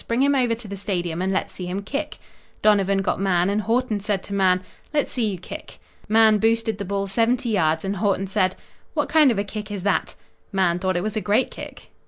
Bring 0.07 0.23
him 0.23 0.33
over 0.33 0.55
to 0.55 0.67
the 0.67 0.75
Stadium 0.75 1.21
and 1.21 1.31
let's 1.31 1.53
see 1.53 1.67
him 1.67 1.83
kick." 1.83 2.17
Donovan 2.63 3.03
got 3.03 3.19
Mahan 3.21 3.51
and 3.51 3.61
Haughton 3.61 3.99
said 3.99 4.23
to 4.23 4.33
Mahan: 4.33 4.63
"Let's 4.95 5.11
see 5.11 5.29
you 5.29 5.37
kick." 5.37 5.77
Mahan 6.09 6.39
boosted 6.39 6.79
the 6.79 6.85
ball 6.85 7.05
seventy 7.07 7.49
yards, 7.49 7.85
and 7.85 7.97
Haughton 7.97 8.25
said: 8.25 8.55
"What 8.95 9.09
kind 9.09 9.29
of 9.29 9.37
a 9.37 9.43
kick 9.43 9.69
is 9.69 9.83
that?" 9.83 10.15
Mahan 10.51 10.79
thought 10.79 10.97
it 10.97 11.03
was 11.03 11.15
a 11.15 11.21
great 11.21 11.51
kick. 11.51 11.91